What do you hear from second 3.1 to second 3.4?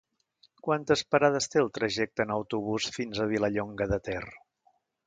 a